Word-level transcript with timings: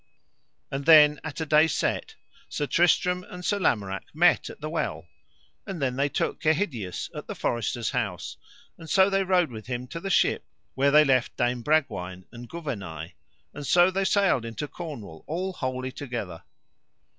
And 0.71 0.87
then 0.87 1.19
at 1.23 1.41
a 1.41 1.45
day 1.45 1.67
set 1.67 2.15
Sir 2.49 2.65
Tristram 2.65 3.23
and 3.25 3.45
Sir 3.45 3.59
Lamorak 3.59 4.01
met 4.15 4.49
at 4.49 4.59
the 4.59 4.67
well; 4.67 5.05
and 5.67 5.79
then 5.79 5.95
they 5.95 6.09
took 6.09 6.41
Kehydius 6.41 7.11
at 7.13 7.27
the 7.27 7.35
forester's 7.35 7.91
house, 7.91 8.35
and 8.79 8.89
so 8.89 9.11
they 9.11 9.23
rode 9.23 9.51
with 9.51 9.67
him 9.67 9.85
to 9.89 9.99
the 9.99 10.09
ship 10.09 10.43
where 10.73 10.89
they 10.89 11.05
left 11.05 11.37
Dame 11.37 11.61
Bragwaine 11.61 12.25
and 12.31 12.49
Gouvernail, 12.49 13.11
and 13.53 13.67
so 13.67 13.91
they 13.91 14.03
sailed 14.05 14.43
into 14.43 14.67
Cornwall 14.67 15.23
all 15.27 15.53
wholly 15.53 15.91
together. 15.91 16.41